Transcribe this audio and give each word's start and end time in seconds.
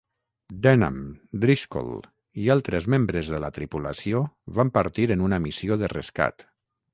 Denham, 0.67 0.95
Driscoll, 1.43 1.99
i 2.45 2.49
altres 2.55 2.87
membres 2.93 3.29
de 3.35 3.43
la 3.45 3.51
tripulació 3.59 4.23
van 4.61 4.73
partir 4.79 5.07
en 5.19 5.23
una 5.29 5.41
missió 5.45 5.79
de 5.85 5.93
rescat. 5.97 6.49